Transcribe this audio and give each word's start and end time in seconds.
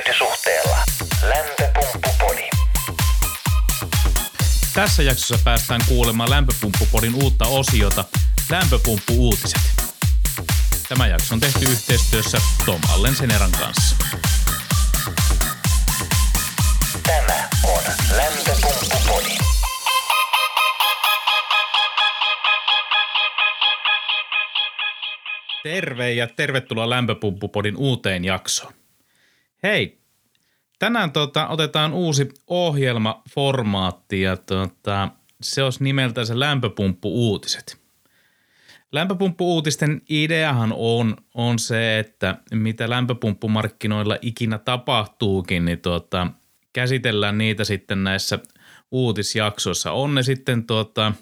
hyötysuhteella. 0.00 0.76
Lämpöpumppupodi. 1.22 2.50
Tässä 4.74 5.02
jaksossa 5.02 5.38
päästään 5.44 5.80
kuulemaan 5.88 6.30
Lämpöpumppupodin 6.30 7.14
uutta 7.14 7.46
osiota 7.46 8.04
Lämpöpumppu-uutiset. 8.50 9.60
Tämä 10.88 11.06
jakso 11.06 11.34
on 11.34 11.40
tehty 11.40 11.64
yhteistyössä 11.64 12.38
Tom 12.66 12.80
Allenseneran 12.94 13.50
kanssa. 13.52 13.96
Tämä 17.06 17.48
on 17.64 17.82
Lämpöpumppupodi. 18.16 19.36
Terve 25.62 26.12
ja 26.12 26.26
tervetuloa 26.26 26.90
Lämpöpumppupodin 26.90 27.76
uuteen 27.76 28.24
jaksoon. 28.24 28.79
Hei, 29.62 30.00
tänään 30.78 31.12
tota, 31.12 31.48
otetaan 31.48 31.92
uusi 31.92 32.28
ohjelmaformaatti 32.46 34.20
ja 34.20 34.36
tota, 34.36 35.08
se 35.42 35.62
olisi 35.62 35.84
nimeltään 35.84 36.26
se 36.26 36.38
Lämpöpumppu-uutiset. 36.38 37.80
Lämpöpumppu-uutisten 38.92 40.02
ideahan 40.08 40.74
on, 40.76 41.16
on 41.34 41.58
se, 41.58 41.98
että 41.98 42.36
mitä 42.54 42.90
lämpöpumppumarkkinoilla 42.90 44.16
ikinä 44.22 44.58
tapahtuukin, 44.58 45.64
niin 45.64 45.78
tota, 45.78 46.26
käsitellään 46.72 47.38
niitä 47.38 47.64
sitten 47.64 48.04
näissä 48.04 48.38
uutisjaksoissa. 48.90 49.92
On 49.92 50.14
ne 50.14 50.22
sitten 50.22 50.64
tota, 50.64 51.12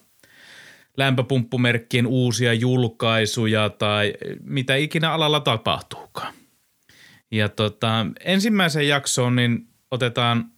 lämpöpumppumerkkien 0.96 2.06
uusia 2.06 2.54
julkaisuja 2.54 3.70
tai 3.70 4.14
mitä 4.42 4.76
ikinä 4.76 5.12
alalla 5.12 5.40
tapahtuukaan. 5.40 6.37
Ja 7.30 7.48
tota, 7.48 8.06
ensimmäisen 8.24 8.88
jaksoon 8.88 9.36
niin 9.36 9.68
otetaan, 9.90 10.50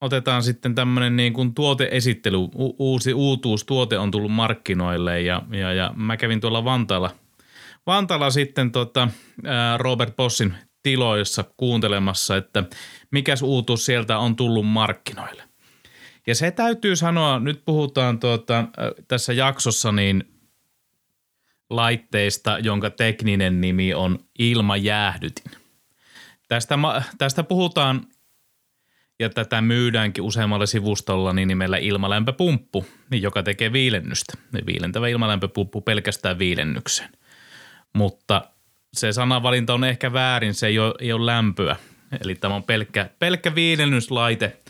otetaan 0.00 0.42
sitten 0.42 0.74
tämmöinen 0.74 1.16
niin 1.16 1.32
kuin 1.32 1.54
tuoteesittely, 1.54 2.36
U- 2.36 2.76
uusi 2.78 3.14
uutuustuote 3.14 3.98
on 3.98 4.10
tullut 4.10 4.32
markkinoille 4.32 5.20
ja, 5.20 5.42
ja, 5.50 5.72
ja 5.72 5.92
mä 5.96 6.16
kävin 6.16 6.40
tuolla 6.40 6.64
Vantaalla, 6.64 7.10
Vantaalla 7.86 8.30
sitten 8.30 8.72
tota, 8.72 9.08
Robert 9.76 10.16
Bossin 10.16 10.54
tiloissa 10.82 11.44
kuuntelemassa, 11.56 12.36
että 12.36 12.64
mikäs 13.10 13.42
uutuus 13.42 13.86
sieltä 13.86 14.18
on 14.18 14.36
tullut 14.36 14.66
markkinoille. 14.66 15.42
Ja 16.26 16.34
se 16.34 16.50
täytyy 16.50 16.96
sanoa, 16.96 17.38
nyt 17.38 17.62
puhutaan 17.64 18.20
tuota, 18.20 18.64
tässä 19.08 19.32
jaksossa 19.32 19.92
niin 19.92 20.24
laitteista, 21.70 22.58
jonka 22.58 22.90
tekninen 22.90 23.60
nimi 23.60 23.94
on 23.94 24.18
ilmajäähdytin. 24.38 25.51
Tästä, 26.52 26.78
tästä 27.18 27.42
puhutaan 27.42 28.06
ja 29.18 29.30
tätä 29.30 29.60
myydäänkin 29.60 30.24
useammalla 30.24 30.66
sivustolla 30.66 31.32
niin 31.32 31.48
nimellä 31.48 31.76
ilmalämpöpumppu, 31.76 32.86
niin 33.10 33.22
joka 33.22 33.42
tekee 33.42 33.72
viilennystä. 33.72 34.32
Viilentävä 34.66 35.08
ilmalämpöpumppu 35.08 35.80
pelkästään 35.80 36.38
viilennykseen. 36.38 37.08
Mutta 37.92 38.42
se 38.92 39.12
sanavalinta 39.12 39.74
on 39.74 39.84
ehkä 39.84 40.12
väärin, 40.12 40.54
se 40.54 40.66
ei 40.66 40.78
ole, 40.78 40.94
ei 40.98 41.12
ole 41.12 41.26
lämpöä. 41.26 41.76
Eli 42.20 42.34
tämä 42.34 42.54
on 42.54 42.62
pelkkä, 42.62 43.10
pelkkä 43.18 43.54
viilennyslaite, 43.54 44.60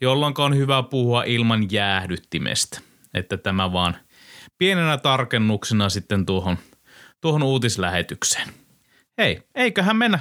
jolloinka 0.00 0.44
on 0.44 0.56
hyvä 0.56 0.82
puhua 0.82 1.22
ilman 1.22 1.70
jäähdyttimestä. 1.70 2.80
Että 3.14 3.36
tämä 3.36 3.72
vaan 3.72 3.96
pienenä 4.58 4.98
tarkennuksena 4.98 5.88
sitten 5.88 6.26
tuohon, 6.26 6.58
tuohon 7.20 7.42
uutislähetykseen. 7.42 8.65
Hei, 9.18 9.42
eiköhän 9.54 9.96
mennä 9.96 10.18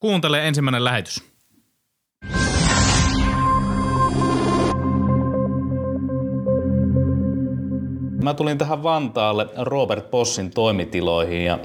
kuuntele 0.00 0.48
ensimmäinen 0.48 0.84
lähetys. 0.84 1.24
Mä 8.22 8.34
tulin 8.34 8.58
tähän 8.58 8.82
Vantaalle 8.82 9.46
Robert 9.56 10.10
Bossin 10.10 10.50
toimitiloihin 10.50 11.44
ja 11.44 11.58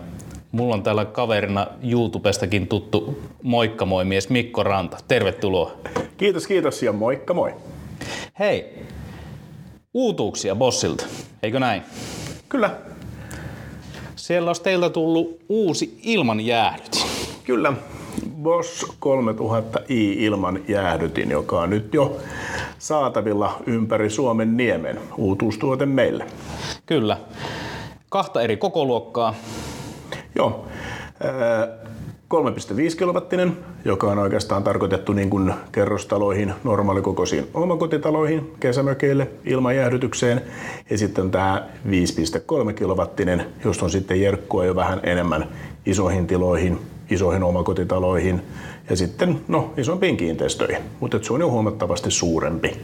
mulla 0.52 0.74
on 0.76 0.84
täällä 0.84 1.06
kaverina 1.06 1.68
YouTubestakin 1.92 2.68
tuttu 2.68 3.22
moikka 3.44 3.86
moi 3.86 4.06
mies 4.06 4.30
Mikko 4.30 4.64
Ranta. 4.64 4.98
Tervetuloa. 5.08 5.72
Kiitos, 6.18 6.48
kiitos 6.48 6.84
ja 6.84 6.94
moikka 6.94 7.34
moi. 7.34 7.54
Hei, 8.40 8.86
uutuuksia 9.94 10.56
Bossilta, 10.56 11.06
eikö 11.44 11.60
näin? 11.60 11.82
Kyllä, 12.50 12.78
Siellä 14.24 14.50
olisi 14.50 14.64
teiltä 14.64 14.90
tullut 14.90 15.40
uusi 15.50 16.00
ilmanjäähdytin. 16.04 17.02
kyllä. 17.44 17.74
Bosch 18.42 18.90
3000i 18.90 19.94
ilman 20.18 20.60
jäähdytin, 20.68 21.32
joka 21.32 21.62
on 21.62 21.70
nyt 21.70 21.94
jo 21.94 22.18
saatavilla 22.80 23.62
ympäri 23.66 24.10
Suomen 24.10 24.58
niemen. 24.58 25.00
Uutuustuote 25.18 25.86
meille. 25.86 26.26
Kyllä. 26.86 27.18
Kahta 28.10 28.42
eri 28.42 28.58
kokoluokkaa. 28.58 29.36
Joo. 30.36 30.66
Ää, 31.24 31.68
3,5 32.34 32.98
kilowattinen, 32.98 33.58
joka 33.86 34.08
on 34.08 34.18
oikeastaan 34.18 34.64
tarkoitettu 34.64 35.14
niin 35.14 35.30
kuin 35.30 35.54
kerrostaloihin, 35.72 36.54
normaalikokoisiin 36.64 37.48
omakotitaloihin, 37.54 38.54
kesämökeille, 38.60 39.28
ilmanjäähdytykseen. 39.46 40.42
Ja 40.90 40.98
sitten 40.98 41.32
tämä 41.32 41.70
5,3 42.68 42.74
kilowattinen, 42.74 43.46
josta 43.66 43.86
on 43.86 43.92
sitten 43.92 44.22
jerkkua 44.22 44.66
jo 44.66 44.76
vähän 44.76 45.00
enemmän 45.04 45.50
isoihin 45.86 46.28
tiloihin, 46.28 46.80
isoihin 47.10 47.44
omakotitaloihin 47.44 48.42
ja 48.90 48.96
sitten 48.96 49.42
no, 49.48 49.74
isompiin 49.78 50.18
kiinteistöihin. 50.18 50.84
Mutta 51.00 51.20
se 51.22 51.34
on 51.34 51.40
jo 51.40 51.50
huomattavasti 51.50 52.12
suurempi 52.12 52.78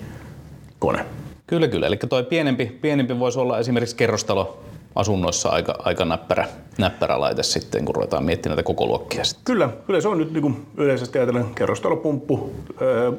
kone. 0.79 1.05
Kyllä, 1.47 1.67
kyllä. 1.67 1.87
Eli 1.87 1.97
toi 1.97 2.23
pienempi, 2.23 2.65
pienempi 2.65 3.19
voisi 3.19 3.39
olla 3.39 3.59
esimerkiksi 3.59 3.95
kerrostalo 3.95 4.59
asunnoissa 4.95 5.49
aika, 5.49 5.75
aika 5.79 6.05
näppärä, 6.05 6.47
näppärä 6.77 7.19
laite 7.19 7.43
sitten, 7.43 7.85
kun 7.85 7.95
ruvetaan 7.95 8.23
miettimään 8.23 8.55
näitä 8.55 8.67
kokoluokkia 8.67 9.23
sitten. 9.23 9.45
Kyllä, 9.45 9.69
kyllä 9.85 10.01
se 10.01 10.07
on 10.07 10.17
nyt 10.17 10.33
niin 10.33 10.41
kuin 10.41 10.65
yleisesti 10.77 11.17
ajatellen 11.17 11.55
kerrostalopumppu. 11.55 12.55
Öö, 12.81 13.11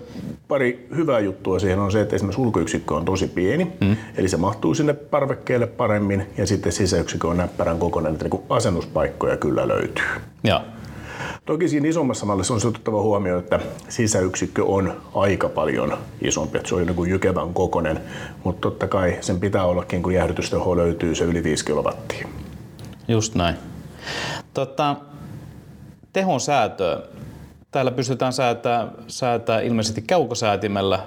pari 0.49 0.87
hyvää 0.97 1.21
juttua 1.21 1.59
siihen 1.59 1.79
on 1.79 1.93
se, 1.93 2.01
että 2.01 2.17
esimerkiksi 2.17 2.41
ulkoyksikkö 2.41 2.95
on 2.95 3.05
tosi 3.05 3.27
pieni, 3.29 3.73
mm. 3.81 3.97
eli 4.17 4.29
se 4.29 4.37
mahtuu 4.37 4.75
sinne 4.75 4.93
parvekkeelle 4.93 5.67
paremmin, 5.67 6.27
ja 6.39 6.47
sitten 6.47 6.73
sisäyksikkö 6.73 7.29
on 7.29 7.37
näppärän 7.37 7.79
kokoinen, 7.79 8.13
että 8.13 8.25
niin 8.25 8.31
kuin 8.31 8.43
asennuspaikkoja 8.49 9.37
kyllä 9.37 9.69
löytyy. 9.69 10.05
Ja 10.45 10.65
Toki 11.47 11.69
siinä 11.69 11.89
isommassa 11.89 12.27
mallissa 12.27 12.55
on 12.55 12.61
otettava 12.67 13.03
huomioon, 13.03 13.41
että 13.41 13.61
sisäyksikkö 13.89 14.65
on 14.65 15.01
aika 15.15 15.49
paljon 15.49 15.99
isompi, 16.23 16.59
että 16.59 16.69
se 16.69 16.75
on 16.75 16.87
niin 16.87 16.97
kuin 16.97 17.11
jykevän 17.11 17.55
kokonen, 17.55 18.01
mutta 18.45 18.61
totta 18.61 18.89
kai 18.89 19.19
sen 19.21 19.41
pitää 19.41 19.65
ollakin, 19.65 20.03
kun 20.03 20.15
jäähdytysteho 20.15 20.77
löytyy 20.77 21.15
se 21.15 21.25
yli 21.25 21.43
5 21.43 21.65
kilowattia. 21.65 22.29
just 23.09 23.35
näin. 23.35 23.57
Tota, 24.55 24.97
tehon 26.13 26.41
säätöä. 26.41 27.01
Täällä 27.71 27.91
pystytään 27.91 28.33
säätää, 28.33 28.89
säätää 29.07 29.61
ilmeisesti 29.61 30.03
kaukosäätimellä. 30.03 30.99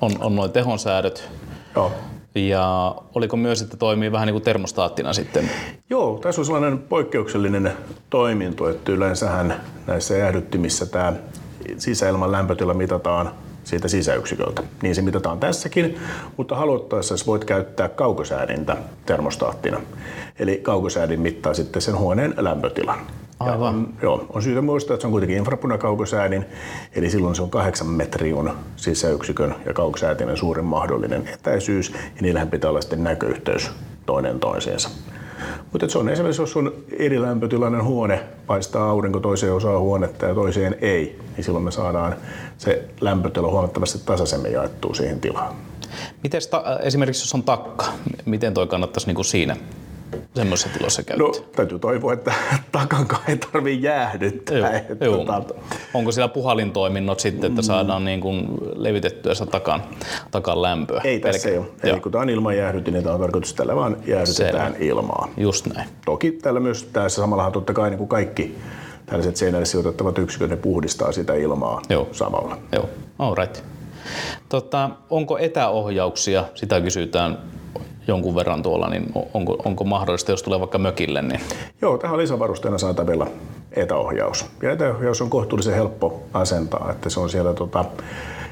On, 0.00 0.10
on 0.20 0.36
noin 0.36 0.52
tehonsäädöt. 0.52 1.28
Joo. 1.74 1.92
Ja 2.38 2.94
oliko 3.14 3.36
myös, 3.36 3.62
että 3.62 3.76
toimii 3.76 4.12
vähän 4.12 4.26
niin 4.26 4.34
kuin 4.34 4.44
termostaattina 4.44 5.12
sitten? 5.12 5.50
Joo, 5.90 6.18
tässä 6.22 6.40
on 6.40 6.44
sellainen 6.44 6.78
poikkeuksellinen 6.78 7.72
toiminto, 8.10 8.68
että 8.68 8.92
yleensähän 8.92 9.60
näissä 9.86 10.16
jäähdyttimissä 10.16 10.86
tämä 10.86 11.12
sisäilman 11.78 12.32
lämpötila 12.32 12.74
mitataan 12.74 13.30
siitä 13.64 13.88
sisäyksiköltä. 13.88 14.62
Niin 14.82 14.94
se 14.94 15.02
mitataan 15.02 15.40
tässäkin, 15.40 15.98
mutta 16.36 16.56
haluttaessa 16.56 17.14
voit 17.26 17.44
käyttää 17.44 17.88
kaukosäädintä 17.88 18.76
termostaattina. 19.06 19.80
Eli 20.38 20.56
kaukosäädin 20.56 21.20
mittaa 21.20 21.54
sitten 21.54 21.82
sen 21.82 21.98
huoneen 21.98 22.34
lämpötilan. 22.36 22.98
Ja 23.46 23.52
Aivan. 23.52 23.74
on, 23.74 23.94
joo, 24.02 24.26
on 24.34 24.42
syytä 24.42 24.62
muistaa, 24.62 24.94
että 24.94 25.02
se 25.02 25.06
on 25.06 25.10
kuitenkin 25.10 25.38
infrapunakaukosäädin, 25.38 26.44
eli 26.94 27.10
silloin 27.10 27.34
se 27.34 27.42
on 27.42 27.50
kahdeksan 27.50 27.86
metriun 27.86 28.50
sisäyksikön 28.76 29.54
ja 29.66 29.74
kaukosäätimen 29.74 30.36
suurin 30.36 30.64
mahdollinen 30.64 31.28
etäisyys, 31.34 31.92
ja 31.92 32.20
niillähän 32.22 32.50
pitää 32.50 32.70
olla 32.70 32.80
sitten 32.80 33.04
näköyhteys 33.04 33.70
toinen 34.06 34.40
toisiinsa. 34.40 34.90
Mutta 35.72 35.88
se 35.88 35.98
on 35.98 36.08
esimerkiksi, 36.08 36.42
jos 36.42 36.56
on 36.56 36.72
eri 36.98 37.22
lämpötilainen 37.22 37.84
huone, 37.84 38.20
paistaa 38.46 38.90
aurinko 38.90 39.20
toiseen 39.20 39.52
osaan 39.52 39.80
huonetta 39.80 40.26
ja 40.26 40.34
toiseen 40.34 40.76
ei, 40.80 41.18
niin 41.36 41.44
silloin 41.44 41.64
me 41.64 41.70
saadaan 41.70 42.16
se 42.58 42.84
lämpötila 43.00 43.50
huomattavasti 43.50 43.98
tasaisemmin 44.06 44.52
jaettua 44.52 44.94
siihen 44.94 45.20
tilaan. 45.20 45.54
Miten 46.22 46.40
ta- 46.50 46.78
esimerkiksi 46.82 47.22
jos 47.22 47.34
on 47.34 47.42
takka, 47.42 47.84
miten 48.24 48.54
toi 48.54 48.66
kannattaisi 48.66 49.06
niin 49.06 49.14
kuin 49.14 49.24
siinä 49.24 49.56
semmoisessa 50.38 50.78
tilossa 50.78 51.02
käyttää? 51.02 51.26
No, 51.26 51.32
täytyy 51.56 51.78
toivoa, 51.78 52.12
että 52.12 52.32
takankaan 52.72 53.22
ei 53.28 53.36
tarvitse 53.36 53.80
jäähdyttää. 53.86 54.58
Joo, 54.58 54.68
että 54.90 55.04
joo. 55.04 55.16
tota, 55.16 55.54
Onko 55.94 56.12
siellä 56.12 56.28
puhalintoiminnot 56.28 57.20
sitten, 57.20 57.50
että 57.50 57.62
saadaan 57.62 58.04
niin 58.04 58.20
kuin 58.20 58.48
levitettyä 58.74 59.34
sitä 59.34 59.50
takan, 59.50 59.82
takan 60.30 60.62
lämpöä? 60.62 61.00
ei 61.04 61.20
tässä 61.20 61.48
ei 61.48 61.58
ole. 61.58 61.66
Joo, 61.66 61.92
Eli 61.92 62.00
kun 62.00 62.12
tämä 62.12 62.22
on 62.22 62.30
ilmanjäähdytin, 62.30 62.94
niin 62.94 63.04
tämä 63.04 63.14
on 63.14 63.20
tarkoitus, 63.20 63.50
että 63.50 63.60
tällä 63.60 63.76
vaan 63.76 63.96
jäähdytetään 64.06 64.76
ilmaa. 64.78 65.28
just 65.36 65.66
näin. 65.66 65.88
Toki 66.04 66.32
tällä 66.32 66.60
myös 66.60 66.84
tässä 66.92 67.20
samallahan 67.22 67.52
totta 67.52 67.72
kai 67.72 67.90
niin 67.90 67.98
kuin 67.98 68.08
kaikki 68.08 68.58
tällaiset 69.06 69.36
seinälle 69.36 69.66
sijoitettavat 69.66 70.18
yksiköt, 70.18 70.50
ne 70.50 70.56
puhdistaa 70.56 71.12
sitä 71.12 71.34
ilmaa 71.34 71.82
Joo. 71.88 72.08
samalla. 72.12 72.58
Joo, 72.72 72.88
all 73.18 73.34
right. 73.34 73.62
Tota, 74.48 74.90
onko 75.10 75.38
etäohjauksia, 75.38 76.44
sitä 76.54 76.80
kysytään 76.80 77.38
jonkun 78.08 78.34
verran 78.34 78.62
tuolla, 78.62 78.88
niin 78.88 79.12
onko, 79.34 79.56
onko 79.64 79.84
mahdollista, 79.84 80.32
jos 80.32 80.42
tulee 80.42 80.60
vaikka 80.60 80.78
mökille, 80.78 81.22
niin 81.22 81.40
Joo, 81.82 81.98
tähän 81.98 82.14
on 82.14 82.20
lisävarusteena 82.20 82.78
saatavilla 82.78 83.26
etäohjaus. 83.72 84.46
Ja 84.62 84.72
etäohjaus 84.72 85.22
on 85.22 85.30
kohtuullisen 85.30 85.74
helppo 85.74 86.22
asentaa, 86.32 86.90
että 86.90 87.10
se 87.10 87.20
on 87.20 87.30
siellä 87.30 87.54
tota, 87.54 87.84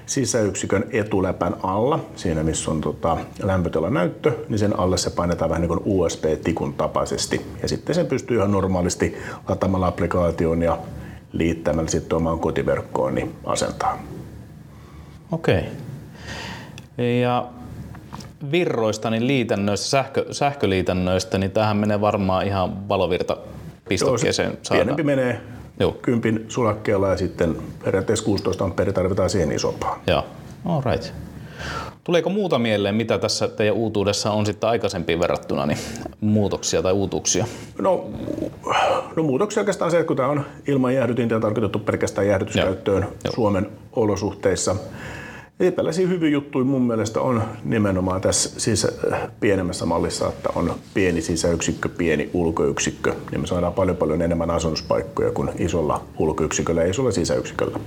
sisäyksikön 0.06 0.84
etuläpän 0.92 1.56
alla, 1.62 2.00
siinä 2.16 2.42
missä 2.42 2.70
on 2.70 2.80
tota, 2.80 3.16
lämpötilan 3.42 3.94
näyttö, 3.94 4.32
niin 4.48 4.58
sen 4.58 4.78
alle 4.78 4.96
se 4.96 5.10
painetaan 5.10 5.50
vähän 5.50 5.60
niin 5.60 5.68
kuin 5.68 5.82
USB-tikun 5.84 6.74
tapaisesti. 6.74 7.46
Ja 7.62 7.68
sitten 7.68 7.94
sen 7.94 8.06
pystyy 8.06 8.36
ihan 8.36 8.52
normaalisti 8.52 9.16
lataamalla 9.48 9.86
applikaation 9.86 10.62
ja 10.62 10.78
liittämällä 11.32 11.90
sitten 11.90 12.16
omaan 12.16 12.38
kotiverkkoon 12.38 13.14
niin 13.14 13.34
asentaa. 13.44 13.98
okei. 15.32 15.64
Ja 17.22 17.46
virroista, 18.50 19.10
niin 19.10 19.26
liitännöistä, 19.26 19.86
sähkö, 19.86 20.24
sähköliitännöistä, 20.30 21.38
niin 21.38 21.50
tähän 21.50 21.76
menee 21.76 22.00
varmaan 22.00 22.46
ihan 22.46 22.88
valovirta 22.88 23.34
Joo, 23.34 23.44
se 23.44 23.88
pistokkeeseen. 23.88 24.58
pienempi 24.70 25.02
menee 25.02 25.40
Joo. 25.80 25.92
kympin 26.02 26.44
sulakkeella 26.48 27.08
ja 27.08 27.16
sitten 27.16 27.56
periaatteessa 27.84 28.24
16 28.24 28.64
amperi 28.64 28.92
tarvitaan 28.92 29.30
siihen 29.30 29.52
isompaa. 29.52 30.02
Joo, 30.06 30.24
all 30.64 30.82
right. 30.84 31.12
Tuleeko 32.04 32.30
muuta 32.30 32.58
mieleen, 32.58 32.94
mitä 32.94 33.18
tässä 33.18 33.48
teidän 33.48 33.74
uutuudessa 33.74 34.30
on 34.30 34.46
sitten 34.46 34.70
aikaisempiin 34.70 35.20
verrattuna, 35.20 35.66
niin 35.66 35.78
muutoksia 36.20 36.82
tai 36.82 36.92
uutuuksia? 36.92 37.46
No, 37.80 38.10
no 39.16 39.22
muutoksia 39.22 39.60
oikeastaan 39.60 39.90
se, 39.90 39.98
että 39.98 40.08
kun 40.08 40.16
tämä 40.16 40.28
on 40.28 40.46
ilman 40.66 40.94
jäähdytintä 40.94 41.40
tarkoitettu 41.40 41.78
pelkästään 41.78 42.26
jäähdytyskäyttöön 42.26 43.08
Suomen 43.34 43.68
olosuhteissa. 43.92 44.76
Niin 45.58 45.72
tällaisia 45.72 46.08
hyviä 46.08 46.28
juttuja 46.28 46.64
mun 46.64 46.82
mielestä 46.82 47.20
on 47.20 47.42
nimenomaan 47.64 48.20
tässä 48.20 48.60
sisä, 48.60 48.92
pienemmässä 49.40 49.86
mallissa, 49.86 50.28
että 50.28 50.48
on 50.54 50.74
pieni 50.94 51.20
sisäyksikkö, 51.20 51.88
pieni 51.88 52.30
ulkoyksikkö, 52.32 53.14
niin 53.30 53.40
me 53.40 53.46
saadaan 53.46 53.72
paljon 53.72 53.96
paljon 53.96 54.22
enemmän 54.22 54.50
asunnuspaikkoja 54.50 55.30
kuin 55.30 55.50
isolla 55.58 56.04
ulkoyksiköllä 56.18 56.82
ja 56.82 56.90
isolla 56.90 57.10
sisäyksiköllä. 57.10 57.78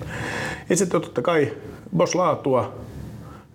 Ja 0.69 0.75
sitten 0.75 1.01
totta 1.01 1.21
kai 1.21 1.53
Bosch-laatua 1.97 2.73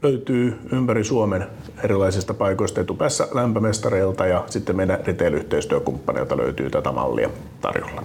löytyy 0.02 0.58
ympäri 0.72 1.05
Suomen 1.05 1.46
erilaisista 1.84 2.34
paikoista 2.34 2.81
etupäässä 2.81 3.28
lämpömestareilta 3.34 4.26
ja 4.26 4.44
sitten 4.46 4.76
meidän 4.76 4.99
retail-yhteistyökumppaneilta 5.06 6.37
löytyy 6.37 6.70
tätä 6.70 6.93
mallia 6.93 7.31
tarjolla. 7.60 8.02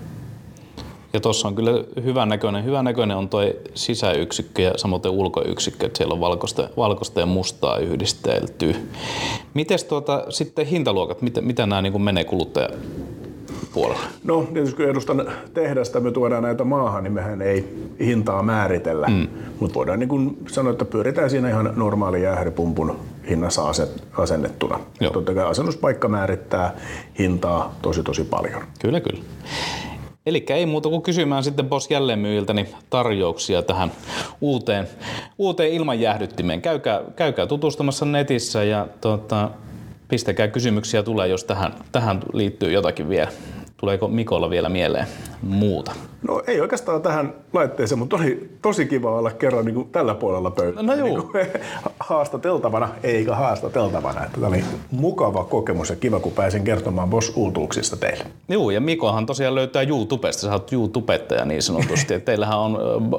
Ja 1.14 1.20
tuossa 1.20 1.48
on 1.48 1.56
kyllä 1.56 1.84
hyvän 2.04 2.30
näköinen. 2.30 2.66
Hyvän 2.66 2.86
näköinen 2.86 3.18
on 3.18 3.30
tuo 3.30 3.42
sisäyksikkö 3.74 4.62
ja 4.62 4.74
samoin 4.76 5.02
ulkoyksikkö, 5.10 5.86
että 5.86 5.98
siellä 5.98 6.14
on 6.14 6.20
valkoista, 6.20 6.70
valkoista 6.78 7.20
ja 7.20 7.26
mustaa 7.26 7.78
yhdisteltyä. 7.78 8.76
Miten 9.54 9.80
tuota, 9.90 10.26
sitten 10.30 10.66
hintaluokat, 10.66 11.22
mitä, 11.22 11.42
mitä 11.42 11.66
nämä 11.66 11.82
niin 11.82 12.02
menee 12.02 12.24
kuluttajan 12.24 12.72
puolella? 13.74 14.04
No 14.24 14.48
tietysti 14.54 14.76
kun 14.76 14.86
edustan 14.86 15.32
tehdasta, 15.54 16.00
me 16.00 16.12
tuodaan 16.12 16.44
näitä 16.44 16.64
maahan, 16.64 17.04
niin 17.04 17.14
mehän 17.14 17.42
ei 17.42 17.90
hintaa 18.00 18.44
määritellä. 18.44 19.08
Mm. 19.08 19.28
Mutta 19.60 19.76
voidaan 19.76 20.00
niin 20.00 20.10
kuin 20.10 20.38
sanoa, 20.48 20.72
että 20.72 20.86
pyöritään 20.86 21.30
siinä 21.30 21.50
ihan 21.50 21.74
normaali 21.76 22.24
jäähdypumpun 22.24 22.96
hinnassa 23.30 23.70
aset- 23.70 24.04
asennettuna. 24.18 24.80
Joo. 25.00 25.12
Totta 25.12 25.34
kai 25.34 25.46
asennuspaikka 25.46 26.08
määrittää 26.08 26.76
hintaa 27.20 27.76
tosi 27.82 28.04
tosi 28.04 28.24
paljon. 28.24 28.62
Kyllä, 28.82 29.00
kyllä. 29.00 29.24
Eli 30.30 30.46
ei 30.50 30.66
muuta 30.66 30.90
kuin 30.90 31.02
kysymään 31.02 31.44
sitten 31.44 31.70
Boss 31.70 31.92
jälleenmyyjiltä 31.92 32.54
niin 32.54 32.70
tarjouksia 32.90 33.62
tähän 33.62 33.92
uuteen, 34.42 34.88
uuteen 35.38 35.72
ilmanjäähdyttimeen. 35.72 36.62
Käykää, 36.62 37.02
käykää 37.16 37.48
tutustumassa 37.48 38.06
netissä 38.06 38.64
ja 38.64 38.88
tota, 39.02 39.50
pistäkää 40.08 40.48
kysymyksiä 40.48 41.04
tulee, 41.04 41.28
jos 41.28 41.44
tähän, 41.44 41.74
tähän 41.92 42.22
liittyy 42.34 42.72
jotakin 42.72 43.10
vielä. 43.10 43.32
Tuleeko 43.78 44.08
Mikolla 44.08 44.50
vielä 44.50 44.70
mieleen 44.70 45.08
muuta? 45.42 45.92
No 46.28 46.42
ei 46.48 46.62
oikeastaan 46.62 47.02
tähän 47.02 47.34
laitteeseen, 47.54 48.00
mutta 48.00 48.16
oli 48.16 48.50
tosi 48.62 48.86
kiva 48.86 49.12
olla 49.18 49.32
kerran 49.32 49.66
niin 49.66 49.76
kuin 49.76 49.90
tällä 49.90 50.16
puolella 50.16 50.52
pöytää. 50.52 50.84
No 50.84 50.96
juu. 50.96 51.08
Niin 51.20 51.32
kuin 51.32 51.46
haastateltavana, 52.00 52.90
eikä 53.04 53.36
haastateltavana. 53.36 54.24
Että 54.24 54.36
tämä 54.36 54.48
oli 54.48 54.64
mukava 54.92 55.44
kokemus 55.44 55.90
ja 55.90 55.96
kiva, 55.96 56.20
kun 56.20 56.32
pääsin 56.32 56.64
kertomaan 56.64 57.10
Boss-uutuuksista 57.10 57.98
teille. 57.98 58.26
Joo, 58.50 58.72
ja 58.72 58.82
Mikohan 58.82 59.26
tosiaan 59.26 59.56
löytää 59.56 59.82
YouTubesta. 59.82 60.42
Sä 60.42 60.52
oot 60.52 60.74
YouTubettaja 60.74 61.46
niin 61.46 61.62
sanotusti. 61.62 62.14
Et 62.14 62.26
Teillähän 62.26 62.60
on 62.60 62.78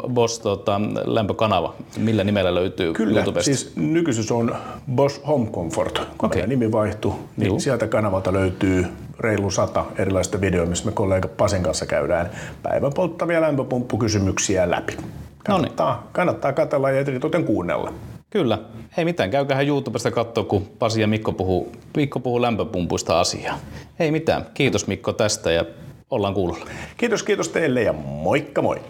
Boss 0.08 0.38
tota, 0.38 0.80
lämpökanava. 1.04 1.74
Millä 1.96 2.24
nimellä 2.24 2.54
löytyy 2.54 2.92
Kyllä, 2.92 3.18
YouTubesta? 3.18 3.44
siis 3.44 3.72
nykyisyys 3.76 4.32
on 4.32 4.56
Bosch 4.94 5.26
Home 5.26 5.46
Comfort. 5.50 6.02
Kun 6.18 6.30
meidän 6.34 6.48
nimi 6.48 6.72
vaihtui, 6.72 7.12
niin 7.36 7.46
Juu. 7.46 7.60
sieltä 7.60 7.86
kanavalta 7.86 8.32
löytyy 8.32 8.86
reilu 9.20 9.50
sata 9.50 9.84
erilaista 9.98 10.40
videoa, 10.40 10.66
missä 10.66 10.86
me 10.86 10.92
kollega 10.92 11.28
Pasin 11.28 11.62
kanssa 11.62 11.86
käydään 11.86 12.09
päivän 12.62 12.92
polttavia 12.94 13.40
lämpöpumppukysymyksiä 13.40 14.70
läpi. 14.70 14.96
Kannattaa, 15.44 16.08
kannattaa 16.12 16.52
katsella 16.52 16.90
ja 16.90 17.00
eritoten 17.00 17.44
kuunnella. 17.44 17.92
Kyllä. 18.30 18.58
Ei 18.96 19.04
mitään, 19.04 19.30
käykähän 19.30 19.66
YouTubesta 19.66 20.10
katsoa, 20.10 20.44
kun 20.44 20.66
Pasi 20.78 21.00
ja 21.00 21.06
Mikko 21.06 21.32
puhuu, 21.32 21.72
Mikko 21.96 22.20
puhuu 22.20 22.42
lämpöpumpuista 22.42 23.20
asiaa. 23.20 23.58
Ei 23.98 24.10
mitään. 24.10 24.46
Kiitos 24.54 24.86
Mikko 24.86 25.12
tästä 25.12 25.52
ja 25.52 25.64
ollaan 26.10 26.34
kuulolla. 26.34 26.66
Kiitos, 26.96 27.22
kiitos 27.22 27.48
teille 27.48 27.82
ja 27.82 27.92
moikka 27.92 28.62
moi! 28.62 28.80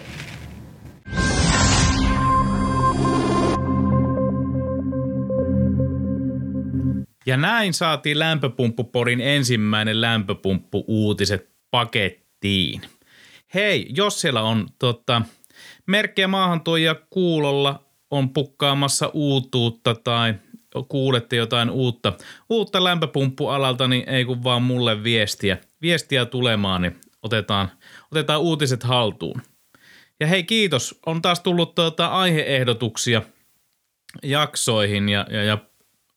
Ja 7.26 7.36
näin 7.36 7.74
saatiin 7.74 8.18
lämpöpumppuporin 8.18 9.20
ensimmäinen 9.20 10.00
lämpöpumppu-uutiset 10.00 11.50
pakettiin. 11.70 12.80
Hei, 13.54 13.86
jos 13.96 14.20
siellä 14.20 14.42
on 14.42 14.68
tota, 14.78 15.22
merkkejä 15.86 16.28
maahantuojia 16.28 16.94
kuulolla, 16.94 17.84
on 18.10 18.30
pukkaamassa 18.30 19.10
uutuutta 19.14 19.94
tai 19.94 20.34
kuulette 20.88 21.36
jotain 21.36 21.70
uutta, 21.70 22.12
uutta 22.50 22.84
lämpöpumppualalta, 22.84 23.88
niin 23.88 24.08
ei 24.08 24.24
kun 24.24 24.44
vaan 24.44 24.62
mulle 24.62 25.04
viestiä. 25.04 25.58
Viestiä 25.82 26.26
tulemaan, 26.26 26.82
niin 26.82 27.00
otetaan, 27.22 27.70
otetaan 28.12 28.40
uutiset 28.40 28.82
haltuun. 28.82 29.42
Ja 30.20 30.26
hei 30.26 30.44
kiitos, 30.44 31.00
on 31.06 31.22
taas 31.22 31.40
tullut 31.40 31.74
tuota 31.74 32.06
aiheehdotuksia 32.06 33.22
jaksoihin 34.22 35.08
ja, 35.08 35.26
ja, 35.30 35.44
ja 35.44 35.58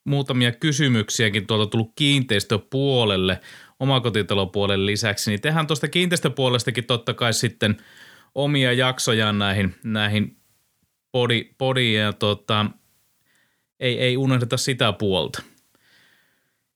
muutamia 0.06 0.52
kysymyksiäkin 0.52 1.48
tuolta 1.48 1.66
tullut 1.68 1.92
kiinteistöpuolelle, 1.96 3.40
omakotitalopuolelle 3.80 4.86
lisäksi, 4.86 5.32
niin 5.32 5.42
tehdään 5.42 5.68
tuosta 5.68 5.88
kiinteistöpuolestakin 5.88 6.86
totta 6.86 7.14
kai 7.14 7.34
sitten 7.34 7.78
omia 8.36 8.74
jaksojaan 8.74 9.40
näihin, 9.40 9.76
näihin 9.84 10.38
podi, 11.12 11.50
podiin 11.58 12.00
ja 12.00 12.14
tota, 12.14 12.66
ei, 13.80 14.00
ei 14.00 14.18
unohdeta 14.18 14.58
sitä 14.58 14.94
puolta. 14.94 15.44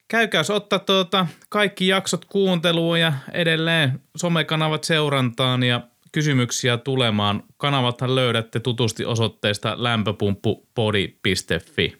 Käykääs 0.08 0.50
ottaa 0.50 0.80
tuota 0.80 1.28
kaikki 1.50 1.88
jaksot 1.88 2.26
kuunteluun 2.26 3.00
ja 3.00 3.14
edelleen 3.32 4.02
somekanavat 4.18 4.84
seurantaan 4.84 5.64
ja 5.64 5.82
kysymyksiä 6.12 6.78
tulemaan. 6.78 7.44
Kanavathan 7.58 8.16
löydätte 8.16 8.60
tutusti 8.60 9.06
osoitteesta 9.06 9.76
lämpöpumppupodi.fi. 9.78 11.98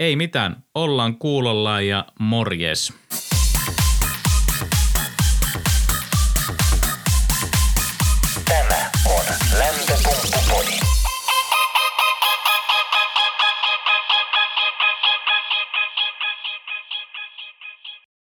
Ei 0.00 0.16
mitään, 0.16 0.64
ollaan 0.74 1.18
kuulolla 1.18 1.80
ja 1.80 2.04
morjes. 2.18 2.92